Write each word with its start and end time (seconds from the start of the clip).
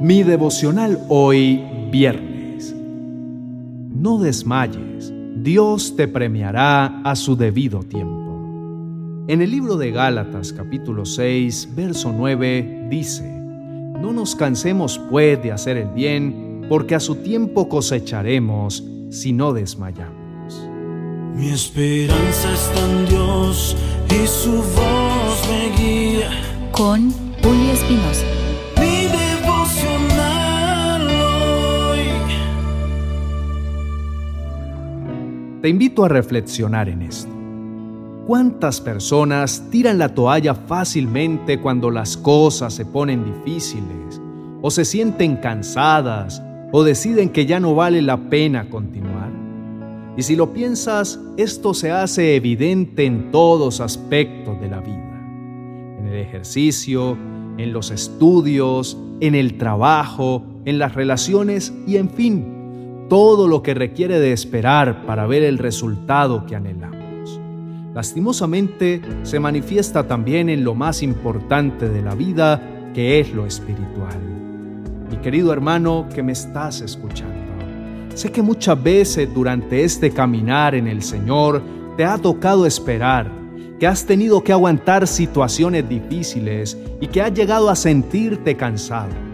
Mi 0.00 0.22
devocional 0.22 1.04
hoy, 1.08 1.60
viernes. 1.90 2.72
No 2.72 4.18
desmayes, 4.18 5.12
Dios 5.42 5.96
te 5.96 6.06
premiará 6.06 7.02
a 7.02 7.16
su 7.16 7.36
debido 7.36 7.80
tiempo. 7.80 9.24
En 9.26 9.42
el 9.42 9.50
libro 9.50 9.76
de 9.76 9.90
Gálatas 9.90 10.52
capítulo 10.52 11.04
6, 11.04 11.70
verso 11.74 12.14
9 12.16 12.86
dice, 12.88 13.24
No 13.28 14.12
nos 14.12 14.36
cansemos 14.36 15.00
pues 15.10 15.42
de 15.42 15.50
hacer 15.50 15.76
el 15.76 15.88
bien, 15.88 16.64
porque 16.68 16.94
a 16.94 17.00
su 17.00 17.16
tiempo 17.16 17.68
cosecharemos 17.68 18.84
si 19.10 19.32
no 19.32 19.52
desmayamos. 19.52 20.70
Mi 21.34 21.48
esperanza 21.48 22.52
está 22.52 22.88
en 22.88 23.06
Dios 23.08 23.76
y 24.10 24.26
su 24.28 24.52
voz 24.52 25.48
me 25.48 25.76
guía. 25.76 26.30
Con 26.70 27.10
Julio 27.42 27.72
Espinosa. 27.72 28.37
Te 35.60 35.68
invito 35.68 36.04
a 36.04 36.08
reflexionar 36.08 36.88
en 36.88 37.02
esto. 37.02 37.32
¿Cuántas 38.28 38.80
personas 38.80 39.64
tiran 39.70 39.98
la 39.98 40.14
toalla 40.14 40.54
fácilmente 40.54 41.58
cuando 41.60 41.90
las 41.90 42.16
cosas 42.16 42.74
se 42.74 42.84
ponen 42.84 43.24
difíciles 43.24 44.20
o 44.62 44.70
se 44.70 44.84
sienten 44.84 45.36
cansadas 45.36 46.40
o 46.70 46.84
deciden 46.84 47.30
que 47.30 47.44
ya 47.44 47.58
no 47.58 47.74
vale 47.74 48.02
la 48.02 48.18
pena 48.30 48.70
continuar? 48.70 49.32
Y 50.16 50.22
si 50.22 50.36
lo 50.36 50.52
piensas, 50.52 51.18
esto 51.36 51.74
se 51.74 51.90
hace 51.90 52.36
evidente 52.36 53.04
en 53.04 53.32
todos 53.32 53.80
aspectos 53.80 54.60
de 54.60 54.68
la 54.68 54.80
vida. 54.80 55.98
En 55.98 56.06
el 56.06 56.20
ejercicio, 56.20 57.18
en 57.56 57.72
los 57.72 57.90
estudios, 57.90 58.96
en 59.18 59.34
el 59.34 59.58
trabajo, 59.58 60.44
en 60.64 60.78
las 60.78 60.94
relaciones 60.94 61.72
y 61.84 61.96
en 61.96 62.10
fin, 62.10 62.57
todo 63.08 63.48
lo 63.48 63.62
que 63.62 63.74
requiere 63.74 64.20
de 64.20 64.32
esperar 64.32 65.06
para 65.06 65.26
ver 65.26 65.42
el 65.42 65.58
resultado 65.58 66.44
que 66.46 66.54
anhelamos. 66.54 67.40
Lastimosamente 67.94 69.00
se 69.22 69.40
manifiesta 69.40 70.06
también 70.06 70.48
en 70.48 70.62
lo 70.62 70.74
más 70.74 71.02
importante 71.02 71.88
de 71.88 72.02
la 72.02 72.14
vida, 72.14 72.60
que 72.94 73.18
es 73.18 73.32
lo 73.32 73.46
espiritual. 73.46 74.18
Mi 75.10 75.16
querido 75.16 75.52
hermano 75.52 76.06
que 76.14 76.22
me 76.22 76.32
estás 76.32 76.82
escuchando, 76.82 77.34
sé 78.14 78.30
que 78.30 78.42
muchas 78.42 78.80
veces 78.82 79.32
durante 79.32 79.84
este 79.84 80.10
caminar 80.10 80.74
en 80.74 80.86
el 80.86 81.02
Señor 81.02 81.62
te 81.96 82.04
ha 82.04 82.18
tocado 82.18 82.66
esperar, 82.66 83.32
que 83.80 83.86
has 83.86 84.04
tenido 84.04 84.42
que 84.44 84.52
aguantar 84.52 85.06
situaciones 85.06 85.88
difíciles 85.88 86.76
y 87.00 87.06
que 87.06 87.22
has 87.22 87.32
llegado 87.32 87.70
a 87.70 87.76
sentirte 87.76 88.56
cansado 88.56 89.27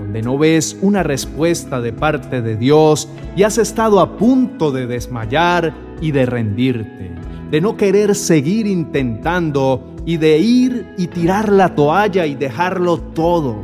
donde 0.00 0.22
no 0.22 0.38
ves 0.38 0.78
una 0.80 1.02
respuesta 1.02 1.80
de 1.80 1.92
parte 1.92 2.40
de 2.40 2.56
Dios 2.56 3.06
y 3.36 3.42
has 3.42 3.58
estado 3.58 4.00
a 4.00 4.16
punto 4.16 4.72
de 4.72 4.86
desmayar 4.86 5.74
y 6.00 6.10
de 6.12 6.24
rendirte, 6.24 7.12
de 7.50 7.60
no 7.60 7.76
querer 7.76 8.14
seguir 8.14 8.66
intentando 8.66 9.94
y 10.06 10.16
de 10.16 10.38
ir 10.38 10.94
y 10.96 11.08
tirar 11.08 11.52
la 11.52 11.74
toalla 11.74 12.24
y 12.24 12.34
dejarlo 12.34 12.98
todo. 12.98 13.62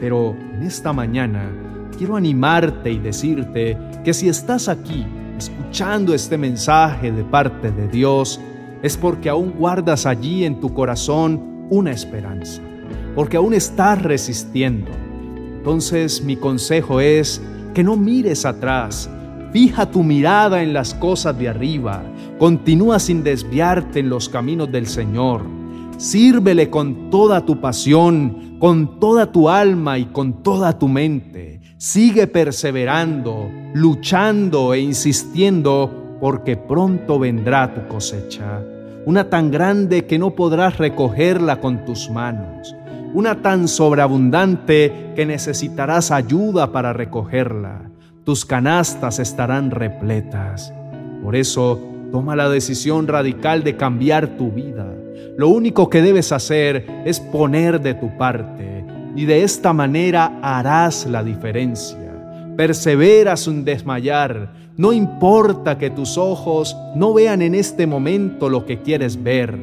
Pero 0.00 0.34
en 0.54 0.64
esta 0.64 0.92
mañana 0.92 1.48
quiero 1.96 2.16
animarte 2.16 2.90
y 2.90 2.98
decirte 2.98 3.78
que 4.04 4.12
si 4.12 4.28
estás 4.28 4.68
aquí 4.68 5.06
escuchando 5.38 6.14
este 6.14 6.36
mensaje 6.36 7.12
de 7.12 7.22
parte 7.22 7.70
de 7.70 7.86
Dios, 7.86 8.40
es 8.82 8.96
porque 8.96 9.28
aún 9.28 9.52
guardas 9.52 10.04
allí 10.04 10.44
en 10.44 10.58
tu 10.58 10.74
corazón 10.74 11.66
una 11.70 11.92
esperanza, 11.92 12.60
porque 13.14 13.36
aún 13.36 13.54
estás 13.54 14.02
resistiendo 14.02 14.90
entonces 15.60 16.24
mi 16.24 16.36
consejo 16.36 17.00
es 17.00 17.38
que 17.74 17.84
no 17.84 17.94
mires 17.94 18.46
atrás, 18.46 19.10
fija 19.52 19.90
tu 19.90 20.02
mirada 20.02 20.62
en 20.62 20.72
las 20.72 20.94
cosas 20.94 21.38
de 21.38 21.50
arriba, 21.50 22.02
continúa 22.38 22.98
sin 22.98 23.22
desviarte 23.22 24.00
en 24.00 24.08
los 24.08 24.30
caminos 24.30 24.72
del 24.72 24.86
Señor, 24.86 25.42
sírvele 25.98 26.70
con 26.70 27.10
toda 27.10 27.44
tu 27.44 27.60
pasión, 27.60 28.56
con 28.58 28.98
toda 28.98 29.30
tu 29.30 29.50
alma 29.50 29.98
y 29.98 30.06
con 30.06 30.42
toda 30.42 30.78
tu 30.78 30.88
mente. 30.88 31.60
Sigue 31.76 32.26
perseverando, 32.26 33.50
luchando 33.74 34.72
e 34.72 34.80
insistiendo, 34.80 36.16
porque 36.22 36.56
pronto 36.56 37.18
vendrá 37.18 37.74
tu 37.74 37.86
cosecha, 37.86 38.62
una 39.04 39.28
tan 39.28 39.50
grande 39.50 40.06
que 40.06 40.18
no 40.18 40.30
podrás 40.30 40.78
recogerla 40.78 41.60
con 41.60 41.84
tus 41.84 42.08
manos 42.08 42.74
una 43.12 43.42
tan 43.42 43.68
sobreabundante 43.68 45.12
que 45.16 45.26
necesitarás 45.26 46.10
ayuda 46.10 46.72
para 46.72 46.92
recogerla. 46.92 47.90
Tus 48.24 48.44
canastas 48.44 49.18
estarán 49.18 49.70
repletas. 49.70 50.72
Por 51.22 51.34
eso, 51.34 51.80
toma 52.12 52.36
la 52.36 52.48
decisión 52.48 53.08
radical 53.08 53.64
de 53.64 53.76
cambiar 53.76 54.36
tu 54.36 54.50
vida. 54.50 54.86
Lo 55.36 55.48
único 55.48 55.88
que 55.88 56.02
debes 56.02 56.32
hacer 56.32 56.86
es 57.04 57.20
poner 57.20 57.80
de 57.80 57.94
tu 57.94 58.16
parte 58.16 58.84
y 59.16 59.24
de 59.24 59.42
esta 59.42 59.72
manera 59.72 60.38
harás 60.42 61.06
la 61.06 61.24
diferencia. 61.24 61.98
Persevera 62.56 63.36
sin 63.36 63.64
desmayar. 63.64 64.52
No 64.76 64.92
importa 64.92 65.78
que 65.78 65.90
tus 65.90 66.16
ojos 66.16 66.76
no 66.94 67.12
vean 67.12 67.42
en 67.42 67.54
este 67.54 67.86
momento 67.86 68.48
lo 68.48 68.64
que 68.64 68.80
quieres 68.82 69.22
ver. 69.22 69.58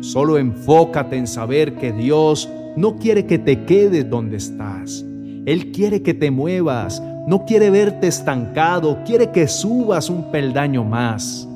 Solo 0.00 0.38
enfócate 0.38 1.16
en 1.16 1.26
saber 1.26 1.74
que 1.74 1.92
Dios 1.92 2.48
no 2.76 2.96
quiere 2.96 3.26
que 3.26 3.38
te 3.38 3.64
quedes 3.64 4.08
donde 4.08 4.36
estás. 4.36 5.04
Él 5.46 5.72
quiere 5.72 6.02
que 6.02 6.14
te 6.14 6.30
muevas, 6.30 7.02
no 7.26 7.44
quiere 7.44 7.70
verte 7.70 8.06
estancado, 8.06 8.98
quiere 9.04 9.30
que 9.30 9.48
subas 9.48 10.10
un 10.10 10.30
peldaño 10.30 10.84
más. 10.84 11.48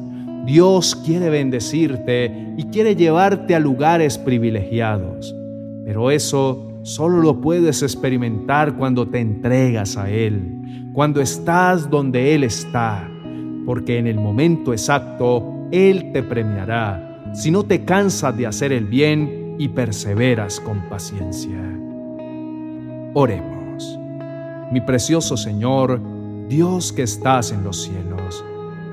Dios 0.47 0.97
quiere 1.05 1.29
bendecirte 1.29 2.55
y 2.57 2.65
quiere 2.65 2.97
llevarte 2.97 3.55
a 3.55 3.61
lugares 3.61 4.17
privilegiados. 4.17 5.35
Pero 5.85 6.11
eso 6.11 6.81
solo 6.83 7.21
lo 7.21 7.41
puedes 7.41 7.83
experimentar 7.83 8.77
cuando 8.77 9.07
te 9.09 9.21
entregas 9.21 9.97
a 9.97 10.11
Él, 10.11 10.91
cuando 10.93 11.21
estás 11.21 11.91
donde 11.91 12.35
Él 12.35 12.45
está, 12.45 13.11
porque 13.67 13.99
en 13.99 14.07
el 14.07 14.17
momento 14.17 14.73
exacto 14.73 15.69
Él 15.71 16.11
te 16.13 16.23
premiará 16.23 17.11
si 17.33 17.51
no 17.51 17.63
te 17.63 17.85
cansas 17.85 18.37
de 18.37 18.47
hacer 18.47 18.73
el 18.73 18.87
bien 18.87 19.40
y 19.61 19.69
perseveras 19.69 20.59
con 20.59 20.89
paciencia. 20.89 21.61
Oremos. 23.13 23.99
Mi 24.73 24.81
precioso 24.81 25.37
Señor, 25.37 26.01
Dios 26.49 26.95
que 26.95 27.03
estás 27.03 27.53
en 27.53 27.63
los 27.63 27.83
cielos, 27.83 28.43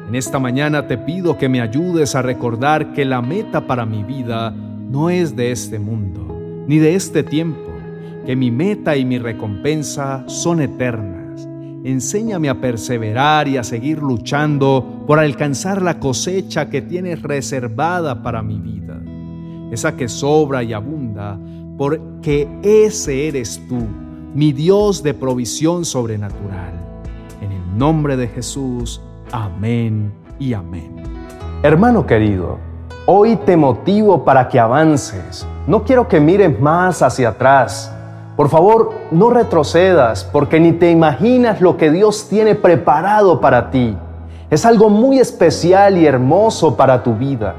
en 0.09 0.15
esta 0.15 0.39
mañana 0.39 0.85
te 0.85 0.97
pido 0.97 1.37
que 1.37 1.47
me 1.47 1.61
ayudes 1.61 2.15
a 2.15 2.21
recordar 2.21 2.91
que 2.91 3.05
la 3.05 3.21
meta 3.21 3.65
para 3.65 3.85
mi 3.85 4.03
vida 4.03 4.51
no 4.51 5.09
es 5.09 5.37
de 5.37 5.53
este 5.53 5.79
mundo, 5.79 6.37
ni 6.67 6.79
de 6.79 6.95
este 6.95 7.23
tiempo, 7.23 7.71
que 8.25 8.35
mi 8.35 8.51
meta 8.51 8.97
y 8.97 9.05
mi 9.05 9.19
recompensa 9.19 10.25
son 10.27 10.61
eternas. 10.61 11.47
Enséñame 11.85 12.49
a 12.49 12.59
perseverar 12.59 13.47
y 13.47 13.55
a 13.55 13.63
seguir 13.63 13.99
luchando 13.99 15.05
por 15.07 15.17
alcanzar 15.19 15.81
la 15.81 15.97
cosecha 15.97 16.69
que 16.69 16.81
tienes 16.81 17.21
reservada 17.21 18.21
para 18.21 18.43
mi 18.43 18.59
vida 18.59 18.86
esa 19.71 19.95
que 19.95 20.07
sobra 20.07 20.63
y 20.63 20.73
abunda, 20.73 21.37
porque 21.77 22.47
ese 22.63 23.27
eres 23.27 23.61
tú, 23.67 23.85
mi 24.33 24.51
Dios 24.51 25.03
de 25.03 25.13
provisión 25.13 25.85
sobrenatural. 25.85 26.73
En 27.41 27.51
el 27.51 27.77
nombre 27.77 28.17
de 28.17 28.27
Jesús, 28.27 29.01
amén 29.31 30.11
y 30.39 30.53
amén. 30.53 30.95
Hermano 31.63 32.05
querido, 32.05 32.57
hoy 33.05 33.35
te 33.37 33.57
motivo 33.57 34.23
para 34.23 34.47
que 34.47 34.59
avances. 34.59 35.45
No 35.67 35.83
quiero 35.83 36.07
que 36.07 36.19
mires 36.19 36.59
más 36.59 37.01
hacia 37.01 37.29
atrás. 37.29 37.93
Por 38.35 38.49
favor, 38.49 38.91
no 39.11 39.31
retrocedas, 39.31 40.23
porque 40.23 40.59
ni 40.59 40.71
te 40.73 40.91
imaginas 40.91 41.59
lo 41.59 41.77
que 41.77 41.89
Dios 41.91 42.27
tiene 42.29 42.55
preparado 42.55 43.41
para 43.41 43.71
ti. 43.71 43.97
Es 44.49 44.65
algo 44.65 44.89
muy 44.89 45.19
especial 45.19 45.97
y 45.97 46.05
hermoso 46.05 46.77
para 46.77 47.03
tu 47.03 47.15
vida. 47.15 47.55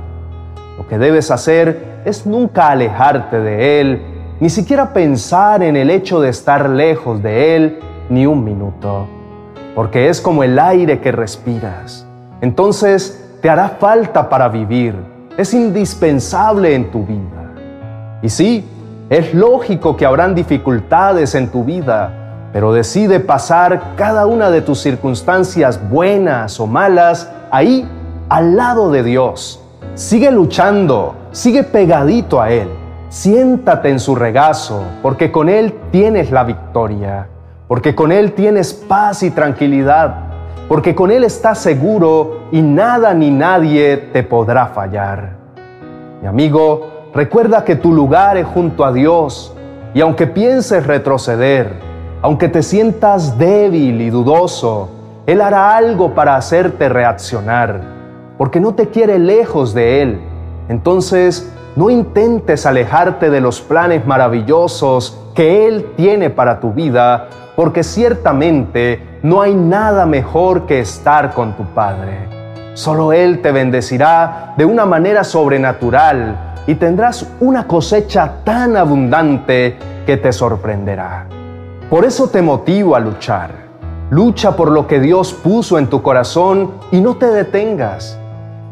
Lo 0.78 0.86
que 0.86 0.96
debes 0.96 1.32
hacer 1.32 2.02
es 2.04 2.24
nunca 2.24 2.68
alejarte 2.68 3.40
de 3.40 3.80
Él, 3.80 4.00
ni 4.38 4.48
siquiera 4.48 4.92
pensar 4.92 5.60
en 5.64 5.76
el 5.76 5.90
hecho 5.90 6.20
de 6.20 6.28
estar 6.28 6.70
lejos 6.70 7.20
de 7.20 7.56
Él 7.56 7.80
ni 8.08 8.26
un 8.26 8.44
minuto, 8.44 9.08
porque 9.74 10.08
es 10.08 10.20
como 10.20 10.44
el 10.44 10.56
aire 10.56 11.00
que 11.00 11.10
respiras. 11.10 12.06
Entonces 12.40 13.28
te 13.42 13.50
hará 13.50 13.70
falta 13.70 14.28
para 14.28 14.48
vivir, 14.48 14.94
es 15.36 15.52
indispensable 15.52 16.76
en 16.76 16.92
tu 16.92 17.04
vida. 17.04 17.52
Y 18.22 18.28
sí, 18.28 18.64
es 19.10 19.34
lógico 19.34 19.96
que 19.96 20.06
habrán 20.06 20.36
dificultades 20.36 21.34
en 21.34 21.48
tu 21.48 21.64
vida, 21.64 22.50
pero 22.52 22.72
decide 22.72 23.18
pasar 23.18 23.96
cada 23.96 24.26
una 24.26 24.48
de 24.48 24.62
tus 24.62 24.78
circunstancias 24.78 25.80
buenas 25.90 26.60
o 26.60 26.68
malas 26.68 27.28
ahí 27.50 27.84
al 28.28 28.54
lado 28.54 28.92
de 28.92 29.02
Dios 29.02 29.64
Sigue 29.94 30.30
luchando, 30.30 31.14
sigue 31.32 31.64
pegadito 31.64 32.40
a 32.40 32.50
Él. 32.50 32.68
Siéntate 33.08 33.88
en 33.88 34.00
su 34.00 34.14
regazo, 34.14 34.82
porque 35.02 35.32
con 35.32 35.48
Él 35.48 35.74
tienes 35.90 36.30
la 36.30 36.44
victoria. 36.44 37.28
porque 37.68 37.94
con 37.94 38.12
Él 38.12 38.32
tienes 38.32 38.72
paz 38.72 39.22
y 39.22 39.30
tranquilidad, 39.30 40.14
porque 40.68 40.94
con 40.94 41.10
Él 41.10 41.22
estás 41.22 41.58
seguro 41.58 42.44
y 42.50 42.62
nada 42.62 43.12
ni 43.12 43.30
nadie 43.30 43.98
te 43.98 44.22
podrá 44.22 44.68
fallar. 44.68 45.36
Mi 46.22 46.28
amigo, 46.28 47.10
recuerda 47.14 47.64
que 47.64 47.76
tu 47.76 47.92
lugar 47.92 48.38
es 48.38 48.46
junto 48.46 48.86
a 48.86 48.92
Dios 48.92 49.54
y 49.92 50.00
aunque 50.00 50.26
pienses 50.26 50.86
retroceder, 50.86 51.74
aunque 52.22 52.48
te 52.48 52.62
sientas 52.62 53.36
débil 53.36 54.00
y 54.00 54.08
dudoso, 54.08 54.88
Él 55.26 55.42
hará 55.42 55.76
algo 55.76 56.14
para 56.14 56.36
hacerte 56.36 56.88
reaccionar, 56.88 57.82
porque 58.38 58.60
no 58.60 58.74
te 58.74 58.88
quiere 58.88 59.18
lejos 59.18 59.74
de 59.74 60.00
Él. 60.00 60.20
Entonces, 60.68 61.52
no 61.76 61.90
intentes 61.90 62.64
alejarte 62.64 63.30
de 63.30 63.40
los 63.40 63.60
planes 63.60 64.06
maravillosos 64.06 65.18
que 65.34 65.66
Él 65.66 65.92
tiene 65.96 66.30
para 66.30 66.60
tu 66.60 66.72
vida, 66.72 67.28
porque 67.56 67.82
ciertamente 67.82 69.02
no 69.22 69.42
hay 69.42 69.54
nada 69.54 70.06
mejor 70.06 70.66
que 70.66 70.80
estar 70.80 71.34
con 71.34 71.56
tu 71.56 71.64
Padre. 71.74 72.28
Solo 72.74 73.12
Él 73.12 73.42
te 73.42 73.52
bendecirá 73.52 74.54
de 74.56 74.64
una 74.64 74.86
manera 74.86 75.24
sobrenatural 75.24 76.54
y 76.66 76.76
tendrás 76.76 77.26
una 77.40 77.66
cosecha 77.66 78.44
tan 78.44 78.76
abundante 78.76 79.76
que 80.06 80.16
te 80.16 80.32
sorprenderá. 80.32 81.26
Por 81.90 82.04
eso 82.04 82.28
te 82.28 82.42
motivo 82.42 82.94
a 82.94 83.00
luchar. 83.00 83.50
Lucha 84.10 84.56
por 84.56 84.70
lo 84.70 84.86
que 84.86 85.00
Dios 85.00 85.32
puso 85.32 85.78
en 85.78 85.88
tu 85.88 86.02
corazón 86.02 86.72
y 86.90 87.00
no 87.00 87.16
te 87.16 87.26
detengas. 87.26 88.18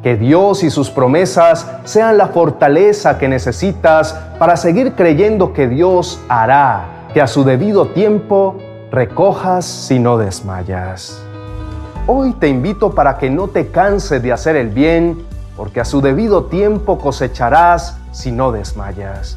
Que 0.07 0.17
Dios 0.17 0.63
y 0.63 0.71
sus 0.71 0.89
promesas 0.89 1.67
sean 1.83 2.17
la 2.17 2.29
fortaleza 2.29 3.19
que 3.19 3.27
necesitas 3.27 4.13
para 4.39 4.57
seguir 4.57 4.93
creyendo 4.93 5.53
que 5.53 5.67
Dios 5.67 6.21
hará 6.29 7.09
que 7.13 7.21
a 7.21 7.27
su 7.27 7.43
debido 7.43 7.89
tiempo 7.89 8.57
recojas 8.93 9.65
si 9.65 9.99
no 9.99 10.17
desmayas. 10.17 11.21
Hoy 12.07 12.35
te 12.35 12.47
invito 12.47 12.93
para 12.93 13.19
que 13.19 13.31
no 13.31 13.49
te 13.49 13.67
canses 13.73 14.23
de 14.23 14.33
hacer 14.33 14.55
el 14.55 14.69
bien, 14.69 15.27
porque 15.57 15.81
a 15.81 15.85
su 15.85 16.01
debido 16.01 16.45
tiempo 16.45 16.99
cosecharás 16.99 17.99
si 18.13 18.31
no 18.31 18.53
desmayas. 18.53 19.37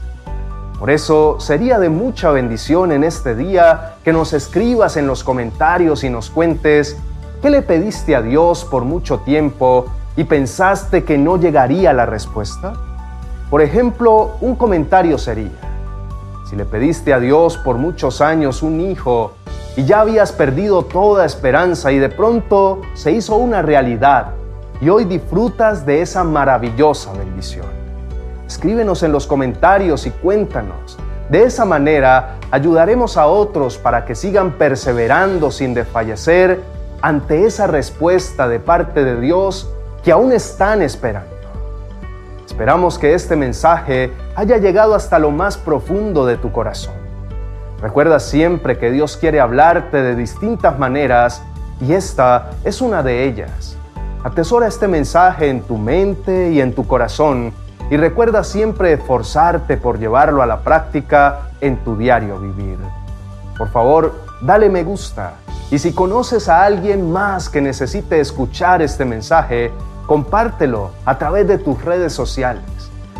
Por 0.77 0.91
eso 0.91 1.39
sería 1.39 1.79
de 1.79 1.89
mucha 1.89 2.29
bendición 2.29 2.91
en 2.91 3.03
este 3.03 3.33
día 3.33 3.95
que 4.03 4.13
nos 4.13 4.33
escribas 4.33 4.97
en 4.97 5.07
los 5.07 5.23
comentarios 5.23 6.03
y 6.03 6.11
nos 6.11 6.29
cuentes 6.29 6.95
qué 7.41 7.49
le 7.49 7.63
pediste 7.63 8.15
a 8.15 8.21
Dios 8.21 8.65
por 8.65 8.83
mucho 8.83 9.17
tiempo 9.21 9.87
y 10.19 10.25
pensaste 10.25 11.05
que 11.05 11.17
no 11.17 11.37
llegaría 11.37 11.93
la 11.93 12.05
respuesta. 12.05 12.73
Por 13.49 13.61
ejemplo, 13.61 14.31
un 14.41 14.57
comentario 14.57 15.17
sería, 15.17 15.57
si 16.49 16.57
le 16.57 16.65
pediste 16.65 17.13
a 17.13 17.21
Dios 17.21 17.55
por 17.55 17.77
muchos 17.77 18.19
años 18.19 18.61
un 18.61 18.81
hijo 18.81 19.31
y 19.77 19.85
ya 19.85 20.01
habías 20.01 20.33
perdido 20.33 20.83
toda 20.83 21.23
esperanza 21.23 21.93
y 21.93 21.99
de 21.99 22.09
pronto 22.09 22.81
se 22.95 23.13
hizo 23.13 23.37
una 23.37 23.61
realidad 23.61 24.31
y 24.81 24.89
hoy 24.89 25.05
disfrutas 25.05 25.85
de 25.85 26.01
esa 26.01 26.25
maravillosa 26.25 27.13
bendición. 27.13 27.67
Escríbenos 28.45 29.03
en 29.03 29.13
los 29.13 29.25
comentarios 29.25 30.05
y 30.05 30.11
cuéntanos. 30.11 30.97
De 31.29 31.43
esa 31.43 31.63
manera 31.63 32.35
ayudaremos 32.51 33.15
a 33.15 33.25
otros 33.27 33.77
para 33.77 34.03
que 34.03 34.15
sigan 34.15 34.57
perseverando 34.57 35.49
sin 35.49 35.73
desfallecer 35.73 36.59
ante 37.01 37.45
esa 37.45 37.67
respuesta 37.67 38.49
de 38.49 38.59
parte 38.59 39.05
de 39.05 39.21
Dios 39.21 39.73
que 40.03 40.11
aún 40.11 40.31
están 40.31 40.81
esperando. 40.81 41.29
Esperamos 42.45 42.97
que 42.99 43.13
este 43.13 43.35
mensaje 43.35 44.11
haya 44.35 44.57
llegado 44.57 44.95
hasta 44.95 45.19
lo 45.19 45.31
más 45.31 45.57
profundo 45.57 46.25
de 46.25 46.37
tu 46.37 46.51
corazón 46.51 46.99
Recuerda 47.81 48.19
siempre 48.19 48.77
que 48.77 48.91
Dios 48.91 49.15
quiere 49.15 49.39
hablarte 49.39 50.01
de 50.01 50.13
distintas 50.13 50.77
maneras 50.77 51.41
y 51.79 51.93
esta 51.93 52.49
es 52.65 52.81
una 52.81 53.01
de 53.03 53.23
ellas. 53.23 53.77
Atesora 54.21 54.67
este 54.67 54.89
mensaje 54.89 55.49
en 55.49 55.61
tu 55.61 55.77
mente 55.77 56.51
y 56.51 56.59
en 56.59 56.75
tu 56.75 56.85
corazón 56.85 57.53
y 57.89 57.95
recuerda 57.95 58.43
siempre 58.43 58.91
esforzarte 58.91 59.77
por 59.77 59.97
llevarlo 59.97 60.41
a 60.41 60.45
la 60.45 60.59
práctica 60.59 61.51
en 61.61 61.77
tu 61.77 61.95
diario 61.95 62.37
vivir. 62.37 62.77
Por 63.57 63.69
favor, 63.69 64.13
dale 64.41 64.67
me 64.67 64.83
gusta 64.83 65.35
y 65.71 65.77
si 65.79 65.93
conoces 65.93 66.49
a 66.49 66.63
alguien 66.63 67.11
más 67.11 67.49
que 67.49 67.61
necesite 67.61 68.19
escuchar 68.19 68.81
este 68.81 69.05
mensaje, 69.05 69.71
compártelo 70.07 70.91
a 71.05 71.17
través 71.17 71.47
de 71.47 71.59
tus 71.59 71.83
redes 71.83 72.11
sociales. 72.13 72.63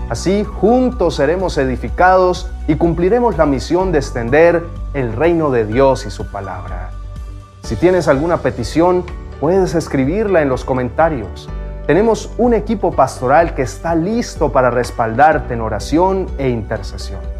Así 0.09 0.43
juntos 0.43 1.15
seremos 1.15 1.57
edificados 1.59 2.49
y 2.67 2.75
cumpliremos 2.75 3.37
la 3.37 3.45
misión 3.45 3.91
de 3.91 3.99
extender 3.99 4.63
el 4.95 5.13
reino 5.13 5.51
de 5.51 5.65
Dios 5.65 6.07
y 6.07 6.09
su 6.09 6.31
palabra. 6.31 6.89
Si 7.61 7.75
tienes 7.75 8.07
alguna 8.07 8.37
petición, 8.37 9.03
puedes 9.39 9.75
escribirla 9.75 10.41
en 10.41 10.49
los 10.49 10.65
comentarios. 10.65 11.47
Tenemos 11.85 12.31
un 12.39 12.55
equipo 12.55 12.91
pastoral 12.91 13.53
que 13.53 13.61
está 13.61 13.93
listo 13.93 14.51
para 14.51 14.71
respaldarte 14.71 15.53
en 15.53 15.61
oración 15.61 16.25
e 16.39 16.49
intercesión. 16.49 17.38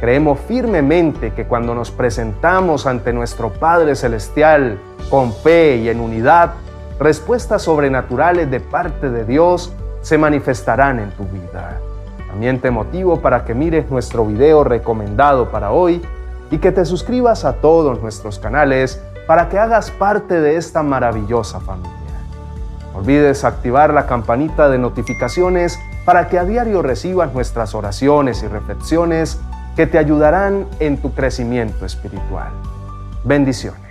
Creemos 0.00 0.38
firmemente 0.38 1.32
que 1.32 1.46
cuando 1.46 1.74
nos 1.74 1.90
presentamos 1.90 2.86
ante 2.86 3.12
nuestro 3.12 3.52
Padre 3.52 3.96
Celestial 3.96 4.78
con 5.10 5.32
fe 5.32 5.78
y 5.78 5.88
en 5.88 6.00
unidad, 6.00 6.52
respuestas 7.00 7.62
sobrenaturales 7.62 8.48
de 8.48 8.60
parte 8.60 9.10
de 9.10 9.24
Dios 9.24 9.72
se 10.02 10.16
manifestarán 10.16 11.00
en 11.00 11.10
tu 11.10 11.24
vida. 11.24 11.80
También 12.28 12.60
te 12.60 12.70
motivo 12.70 13.20
para 13.20 13.44
que 13.44 13.54
mires 13.54 13.90
nuestro 13.90 14.24
video 14.24 14.62
recomendado 14.62 15.50
para 15.50 15.72
hoy 15.72 16.00
y 16.52 16.58
que 16.58 16.70
te 16.70 16.84
suscribas 16.84 17.44
a 17.44 17.54
todos 17.54 18.00
nuestros 18.00 18.38
canales 18.38 19.02
para 19.26 19.48
que 19.48 19.58
hagas 19.58 19.90
parte 19.90 20.40
de 20.40 20.56
esta 20.56 20.84
maravillosa 20.84 21.58
familia. 21.58 21.92
No 22.92 23.00
olvides 23.00 23.44
activar 23.44 23.92
la 23.92 24.06
campanita 24.06 24.68
de 24.68 24.78
notificaciones 24.78 25.76
para 26.04 26.28
que 26.28 26.38
a 26.38 26.44
diario 26.44 26.82
recibas 26.82 27.34
nuestras 27.34 27.74
oraciones 27.74 28.44
y 28.44 28.48
reflexiones 28.48 29.40
que 29.78 29.86
te 29.86 29.96
ayudarán 29.96 30.66
en 30.80 30.96
tu 30.96 31.14
crecimiento 31.14 31.86
espiritual. 31.86 32.50
Bendiciones. 33.22 33.87